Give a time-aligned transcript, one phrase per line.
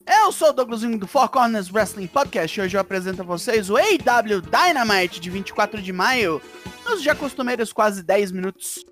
[0.05, 3.71] Eu sou o Douglasinho do Four Corners Wrestling Podcast e hoje eu apresento a vocês
[3.71, 6.43] o AW Dynamite de 24 de maio,
[6.85, 8.85] nos já costumeiros quase 10 minutos.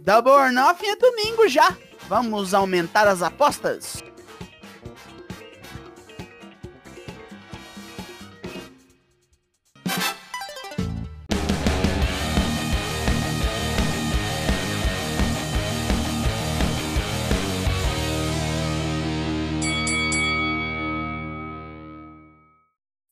[0.00, 1.72] Double or Nothing é domingo já.
[2.08, 4.02] Vamos aumentar as apostas?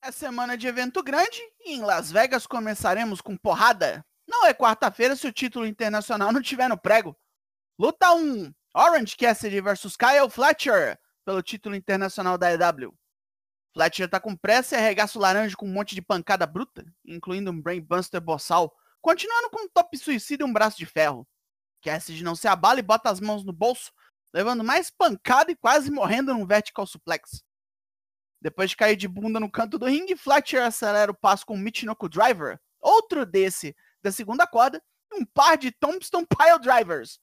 [0.07, 4.05] É semana de evento grande e em Las Vegas começaremos com porrada.
[4.25, 7.13] Não é quarta-feira se o título internacional não tiver no prego.
[7.77, 12.97] Luta 1: Orange Cassidy vs Kyle Fletcher pelo título internacional da EW.
[13.73, 17.51] Fletcher tá com pressa e arregaça o laranja com um monte de pancada bruta, incluindo
[17.51, 21.27] um brainbuster boçal, continuando com um top suicida e um braço de ferro.
[21.83, 23.91] Cassidy não se abala e bota as mãos no bolso,
[24.33, 27.45] levando mais pancada e quase morrendo num vertical suplex.
[28.41, 31.59] Depois de cair de bunda no canto do ringue, Fletcher acelera o passo com um
[31.59, 37.19] Michinoku Driver, outro desse da segunda corda, e um par de Tombstone Pile Drivers.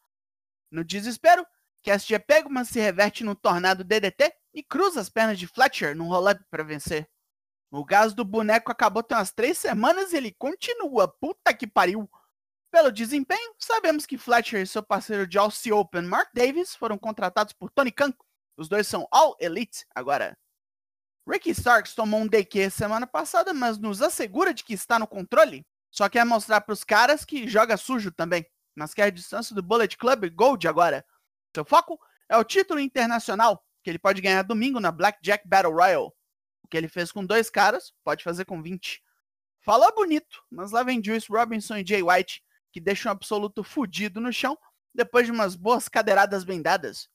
[0.71, 1.47] No desespero,
[1.85, 5.95] Cassidy é pego, mas se reverte no tornado DDT e cruza as pernas de Fletcher
[5.95, 7.09] num roll-up para vencer.
[7.71, 11.09] O gás do boneco acabou tem umas três semanas e ele continua.
[11.09, 12.09] Puta que pariu!
[12.71, 17.53] Pelo desempenho, sabemos que Fletcher e seu parceiro de Aussie Open, Mark Davis, foram contratados
[17.53, 18.13] por Tony Khan.
[18.57, 20.37] Os dois são All Elite agora.
[21.27, 25.67] Ricky Starks tomou um DQ semana passada, mas nos assegura de que está no controle.
[25.91, 28.45] Só quer mostrar para os caras que joga sujo também,
[28.75, 31.05] mas quer a distância do Bullet Club Gold agora.
[31.55, 36.15] Seu foco é o título internacional, que ele pode ganhar domingo na Blackjack Battle Royal.
[36.63, 39.03] O que ele fez com dois caras, pode fazer com 20.
[39.61, 44.21] Falou bonito, mas lá vem Juice Robinson e Jay White, que deixam um absoluto fudido
[44.21, 44.59] no chão
[44.95, 47.09] depois de umas boas cadeiradas bem dadas.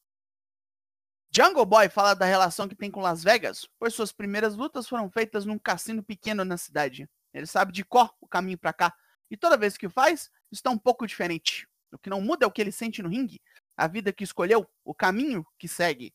[1.31, 5.09] Jungle Boy fala da relação que tem com Las Vegas, pois suas primeiras lutas foram
[5.11, 7.07] feitas num cassino pequeno na cidade.
[7.33, 8.93] Ele sabe de cor o caminho para cá,
[9.29, 11.67] e toda vez que o faz, está um pouco diferente.
[11.91, 13.39] O que não muda é o que ele sente no ringue,
[13.77, 16.13] a vida que escolheu, o caminho que segue.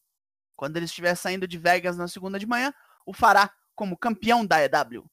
[0.56, 2.74] Quando ele estiver saindo de Vegas na segunda de manhã,
[3.06, 5.08] o fará como campeão da EW.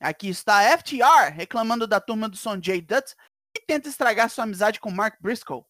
[0.00, 3.14] Aqui está FTR reclamando da turma do Sonjay Dutt
[3.56, 5.64] e tenta estragar sua amizade com Mark Briscoe.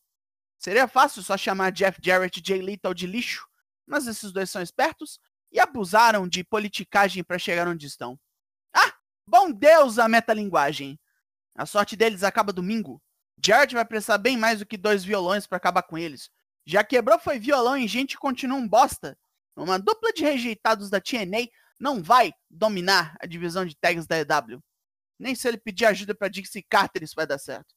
[0.65, 3.47] Seria fácil só chamar Jeff Jarrett e Jay Lethal de lixo,
[3.87, 5.21] mas esses dois são espertos
[5.53, 8.19] e abusaram de politicagem para chegar onde estão.
[8.75, 8.91] Ah,
[9.29, 10.99] bom Deus a metalinguagem!
[11.55, 12.99] A sorte deles acaba domingo.
[13.45, 16.31] Jarrett vai precisar bem mais do que dois violões para acabar com eles.
[16.65, 19.19] Já quebrou foi violão e gente continua um bosta.
[19.55, 21.47] Uma dupla de rejeitados da TNA
[21.79, 24.65] não vai dominar a divisão de tags da EW.
[25.19, 27.75] Nem se ele pedir ajuda para Dixie Carter isso vai dar certo.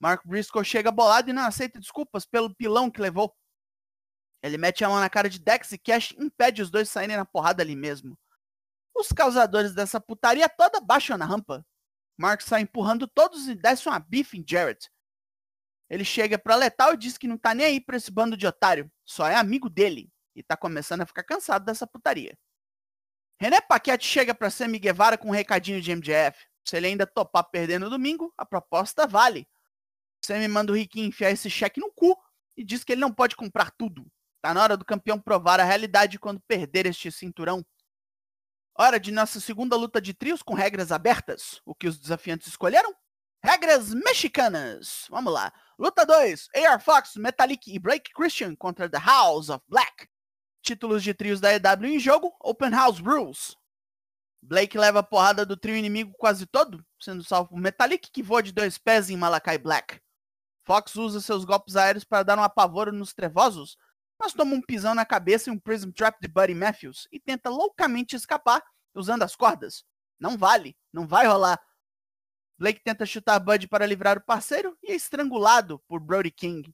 [0.00, 3.36] Mark Briscoe chega bolado e não aceita desculpas pelo pilão que levou.
[4.42, 7.26] Ele mete a mão na cara de Dex e Cash impede os dois saírem na
[7.26, 8.18] porrada ali mesmo.
[8.96, 11.64] Os causadores dessa putaria toda baixam na rampa.
[12.16, 14.90] Mark sai empurrando todos e desce uma bife em Jarrett.
[15.88, 18.46] Ele chega pra Letal e diz que não tá nem aí pra esse bando de
[18.46, 22.38] otário, só é amigo dele, e tá começando a ficar cansado dessa putaria.
[23.40, 26.46] René Paquete chega pra Sammy Guevara com um recadinho de MJF.
[26.64, 29.48] Se ele ainda topar perder no domingo, a proposta vale.
[30.30, 32.16] Sammy manda o Riquinho enfiar esse cheque no cu
[32.56, 34.06] e diz que ele não pode comprar tudo.
[34.40, 37.66] Tá na hora do campeão provar a realidade quando perder este cinturão.
[38.78, 41.60] Hora de nossa segunda luta de trios com regras abertas.
[41.64, 42.94] O que os desafiantes escolheram?
[43.42, 45.06] Regras mexicanas.
[45.10, 45.52] Vamos lá.
[45.76, 46.48] Luta 2.
[46.54, 50.08] AR Fox, Metallic e Blake Christian contra The House of Black.
[50.62, 52.32] Títulos de trios da EW em jogo.
[52.40, 53.56] Open House Rules.
[54.40, 58.40] Blake leva a porrada do trio inimigo quase todo, sendo salvo por Metallic que voa
[58.40, 60.00] de dois pés em Malakai Black.
[60.70, 63.76] Fox usa seus golpes aéreos para dar um apavoro nos trevosos,
[64.16, 67.50] mas toma um pisão na cabeça e um Prism Trap de Buddy Matthews e tenta
[67.50, 68.62] loucamente escapar
[68.94, 69.84] usando as cordas.
[70.16, 71.60] Não vale, não vai rolar.
[72.56, 76.72] Blake tenta chutar Bud para livrar o parceiro e é estrangulado por Brody King.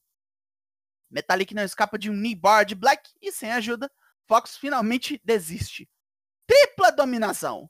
[1.10, 3.90] Metallic não escapa de um knee bar de Black e sem ajuda,
[4.28, 5.88] Fox finalmente desiste.
[6.46, 7.66] Tripla dominação!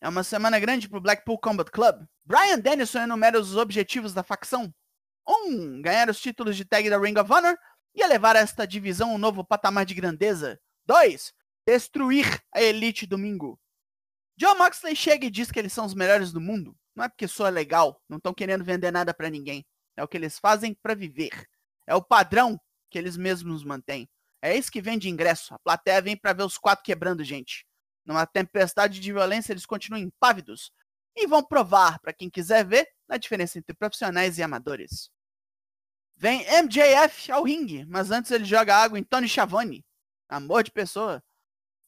[0.00, 2.04] É uma semana grande para o Blackpool Combat Club.
[2.24, 4.74] Brian Dennison enumera os objetivos da facção.
[5.28, 5.32] 1.
[5.32, 7.56] Um, ganhar os títulos de tag da Ring of Honor
[7.94, 10.60] e elevar esta divisão a um novo patamar de grandeza.
[10.86, 11.32] 2.
[11.66, 13.58] Destruir a Elite domingo.
[14.36, 16.74] John Moxley chega e diz que eles são os melhores do mundo.
[16.94, 19.64] Não é porque soa legal, não estão querendo vender nada para ninguém.
[19.96, 21.46] É o que eles fazem para viver.
[21.86, 22.58] É o padrão
[22.90, 24.08] que eles mesmos mantêm.
[24.42, 25.54] É isso que vende ingresso.
[25.54, 27.66] A plateia vem para ver os quatro quebrando gente.
[28.04, 30.72] Numa tempestade de violência, eles continuam impávidos
[31.14, 35.10] e vão provar para quem quiser ver a diferença entre profissionais e amadores.
[36.16, 39.84] Vem MJF ao ringue, mas antes ele joga água em Tony Schiavone.
[40.28, 41.22] Amor de pessoa.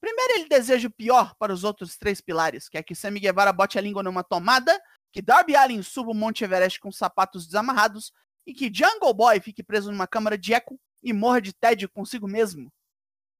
[0.00, 3.52] Primeiro ele deseja o pior para os outros três pilares, que é que Sammy Guevara
[3.52, 4.76] bote a língua numa tomada,
[5.12, 8.10] que Darby Allin suba o Monte Everest com sapatos desamarrados
[8.44, 12.26] e que Jungle Boy fique preso numa câmara de eco e morra de tédio consigo
[12.26, 12.72] mesmo.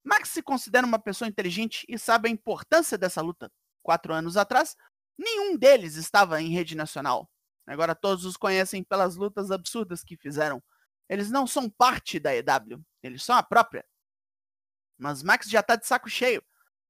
[0.04, 3.50] Max se considera uma pessoa inteligente e sabe a importância dessa luta.
[3.82, 4.76] Quatro anos atrás,
[5.16, 7.28] nenhum deles estava em rede nacional.
[7.66, 10.62] Agora todos os conhecem pelas lutas absurdas que fizeram.
[11.08, 13.84] Eles não são parte da EW, eles são a própria.
[14.98, 16.42] Mas Max já tá de saco cheio,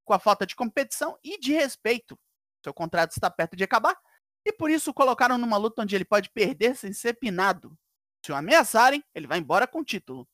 [0.05, 2.19] com a falta de competição e de respeito.
[2.63, 3.97] Seu contrato está perto de acabar,
[4.45, 7.77] e por isso o colocaram numa luta onde ele pode perder sem ser pinado.
[8.25, 10.29] Se o ameaçarem, ele vai embora com o título.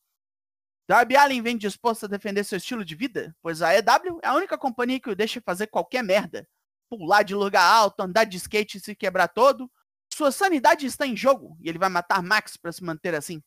[0.88, 4.34] Darby Allin vem disposto a defender seu estilo de vida, pois a EW é a
[4.34, 6.48] única companhia que o deixa fazer qualquer merda.
[6.88, 9.70] Pular de lugar alto, andar de skate e se quebrar todo.
[10.18, 13.40] Sua sanidade está em jogo e ele vai matar Max para se manter assim.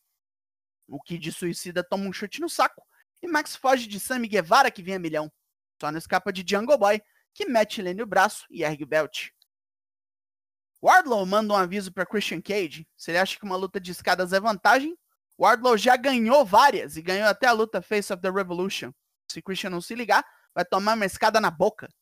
[0.87, 2.81] O Kid Suicida toma um chute no saco
[3.21, 5.29] e Max foge de Sammy Guevara que vem a milhão.
[5.81, 7.01] Só não escapa de Jungle Boy,
[7.33, 9.31] que mete ele no braço e ergue o belt.
[10.81, 12.87] Wardlow manda um aviso para Christian Cage.
[12.95, 14.97] Se ele acha que uma luta de escadas é vantagem,
[15.37, 18.93] Wardlow já ganhou várias e ganhou até a luta Face of the Revolution.
[19.29, 20.25] Se Christian não se ligar,
[20.55, 21.93] vai tomar uma escada na boca.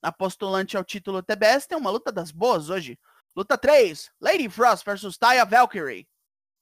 [0.00, 2.96] A postulante ao título TBS tem uma luta das boas hoje.
[3.36, 6.08] Luta 3, Lady Frost versus Taya Valkyrie.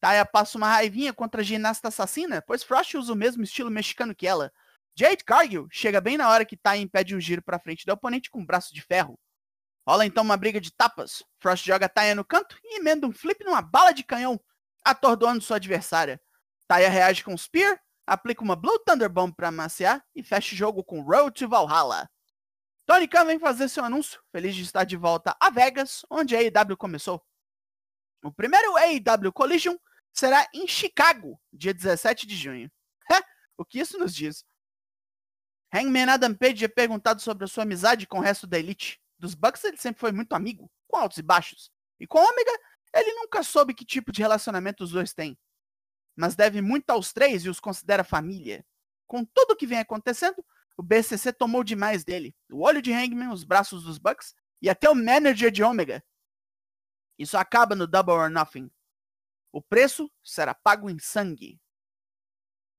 [0.00, 4.14] Taya passa uma raivinha contra a ginasta assassina, pois Frost usa o mesmo estilo mexicano
[4.14, 4.52] que ela.
[4.94, 8.30] Jade Cargill chega bem na hora que Taya impede um giro para frente do oponente
[8.30, 9.18] com um braço de ferro.
[9.86, 11.22] Rola então uma briga de tapas.
[11.38, 14.40] Frost joga Taya no canto e emenda um flip numa bala de canhão,
[14.84, 16.20] atordoando sua adversária.
[16.66, 20.58] Taya reage com um Spear, aplica uma Blue Thunder Bomb para amaciar e fecha o
[20.58, 22.08] jogo com Road to Valhalla.
[22.86, 26.38] Tony Khan vem fazer seu anúncio, feliz de estar de volta a Vegas, onde a
[26.38, 27.20] AEW começou.
[28.22, 29.76] O primeiro AEW Collision
[30.12, 32.70] será em Chicago, dia 17 de junho.
[33.58, 34.44] o que isso nos diz?
[35.74, 39.00] Hangman Adam Page é perguntado sobre a sua amizade com o resto da Elite.
[39.18, 41.72] Dos Bucks ele sempre foi muito amigo, com altos e baixos.
[41.98, 42.52] E com Omega,
[42.94, 45.36] ele nunca soube que tipo de relacionamento os dois têm.
[46.14, 48.64] Mas deve muito aos três e os considera família.
[49.08, 50.44] Com tudo o que vem acontecendo,
[50.76, 52.34] o BCC tomou demais dele.
[52.50, 56.04] O olho de Hangman, os braços dos Bucks e até o manager de Omega.
[57.18, 58.70] Isso acaba no Double or Nothing.
[59.50, 61.58] O preço será pago em sangue.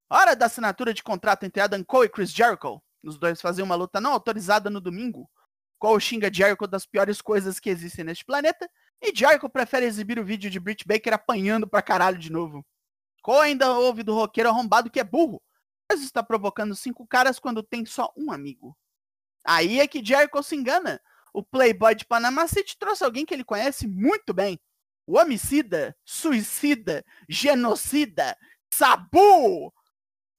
[0.09, 2.81] Hora da assinatura de contrato entre Adam Cole e Chris Jericho.
[3.03, 5.29] Os dois faziam uma luta não autorizada no domingo.
[5.79, 8.69] Cole xinga Jericho das piores coisas que existem neste planeta.
[9.01, 12.65] E Jericho prefere exibir o vídeo de Britt Baker apanhando pra caralho de novo.
[13.21, 15.41] Cole ainda ouve do roqueiro arrombado que é burro.
[15.91, 18.77] Está provocando cinco caras quando tem só um amigo.
[19.45, 21.01] Aí é que Jericho se engana.
[21.33, 24.59] O playboy de Panama City trouxe alguém que ele conhece muito bem
[25.07, 28.37] o homicida, suicida, genocida,
[28.69, 29.73] Sabu!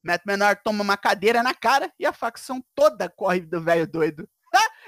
[0.04, 4.28] Matt Menor toma uma cadeira na cara e a facção toda corre do velho doido.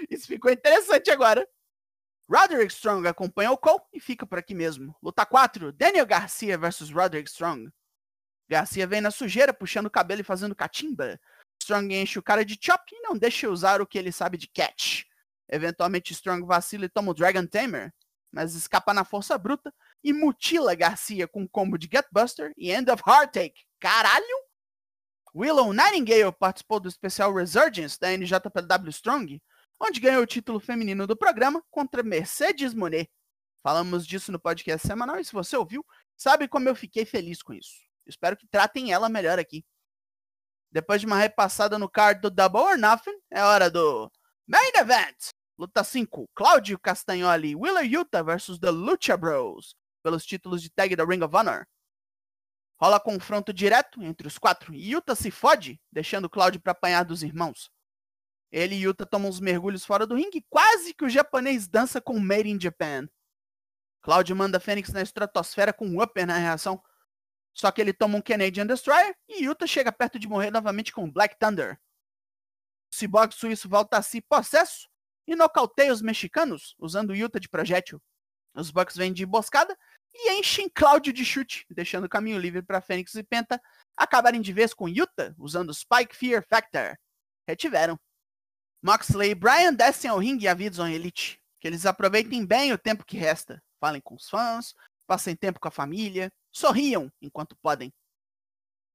[0.09, 1.47] Isso ficou interessante agora.
[2.31, 4.95] Roderick Strong acompanha o Cole e fica por aqui mesmo.
[5.03, 7.71] Luta 4, Daniel Garcia versus Roderick Strong.
[8.51, 11.21] Garcia vem na sujeira, puxando o cabelo e fazendo catimba.
[11.63, 14.49] Strong enche o cara de chop e não deixa usar o que ele sabe de
[14.49, 15.05] catch.
[15.49, 17.93] Eventualmente Strong vacila e toma o Dragon Tamer
[18.33, 22.91] mas escapa na força bruta e mutila Garcia com um combo de Gutbuster e End
[22.91, 23.67] of Heartache.
[23.79, 24.25] Caralho!
[25.35, 29.43] Willow Nightingale participou do especial Resurgence da NJPW Strong,
[29.81, 33.11] onde ganhou o título feminino do programa contra Mercedes Monet.
[33.63, 35.85] Falamos disso no podcast semanal e se você ouviu,
[36.17, 37.90] sabe como eu fiquei feliz com isso.
[38.11, 39.65] Espero que tratem ela melhor aqui.
[40.71, 44.11] Depois de uma repassada no card do Double or Nothing, é hora do
[44.47, 45.31] Main Event!
[45.59, 51.05] Luta 5, Claudio Castagnoli Willer Yuta versus The Lucha Bros, pelos títulos de tag da
[51.05, 51.67] Ring of Honor.
[52.81, 57.23] Rola confronto direto entre os quatro e Yuta se fode, deixando Claudio para apanhar dos
[57.23, 57.71] irmãos.
[58.51, 62.19] Ele e Yuta tomam uns mergulhos fora do ringue, quase que o japonês dança com
[62.19, 63.07] Made in Japan.
[64.01, 66.83] Claudio manda Fênix na estratosfera com um upper na reação.
[67.55, 71.11] Só que ele toma um Canadian Destroyer e Yuta chega perto de morrer novamente com
[71.11, 71.79] Black Thunder.
[72.93, 74.89] O Cyborg suíço volta a si possesso
[75.27, 78.01] e nocauteia os mexicanos usando Yuta de projétil.
[78.55, 79.77] Os Bucks vêm de emboscada
[80.13, 83.61] e enchem Cláudio de chute, deixando o caminho livre para Fênix e Penta
[83.97, 86.97] acabarem de vez com Yuta usando Spike Fear Factor.
[87.47, 87.99] Retiveram.
[88.83, 92.79] Moxley e Brian descem ao ringue e avisam a Elite que eles aproveitem bem o
[92.79, 93.63] tempo que resta.
[93.79, 94.75] Falem com os fãs,
[95.07, 97.93] passem tempo com a família, sorriam enquanto podem.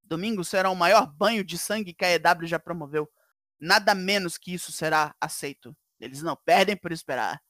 [0.03, 3.11] Domingo será o maior banho de sangue que a EW já promoveu.
[3.59, 5.75] Nada menos que isso será aceito.
[5.99, 7.41] Eles não perdem por esperar.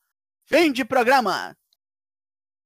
[0.45, 1.57] Fim de programa!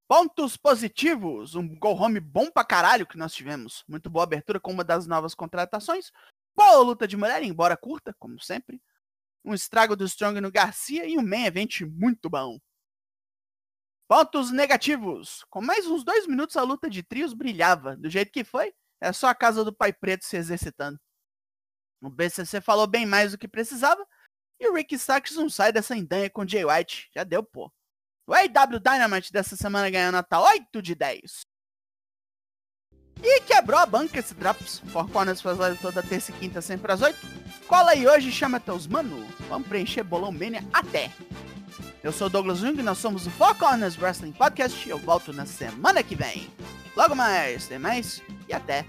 [0.06, 3.84] Pontos positivos, um go home bom pra caralho que nós tivemos.
[3.88, 6.10] Muito boa abertura com uma das novas contratações.
[6.54, 8.82] Boa luta de mulher, embora curta, como sempre.
[9.44, 12.58] Um estrago do Strong no Garcia e um main event muito bom.
[14.10, 15.44] Pontos negativos.
[15.48, 17.96] Com mais uns dois minutos a luta de trios brilhava.
[17.96, 20.98] Do jeito que foi, é só a casa do Pai Preto se exercitando.
[22.02, 24.04] O BCC falou bem mais do que precisava.
[24.58, 27.08] E o Rick Starks não sai dessa endanha com Jay White.
[27.14, 27.72] Já deu, pô.
[28.26, 31.42] O AW Dynamite dessa semana ganhou nota 8 de 10.
[33.22, 34.80] E quebrou a banca esse Drops.
[34.90, 37.16] Four Corners faz live toda terça e quinta, sempre às 8.
[37.68, 39.24] Cola aí hoje e chama teus mano.
[39.48, 41.12] Vamos preencher Bolão Mania até.
[42.02, 44.88] Eu sou o Douglas Jung e nós somos o Four Corners Wrestling Podcast.
[44.88, 46.48] Eu volto na semana que vem.
[46.96, 48.86] Logo mais, tem mais e até.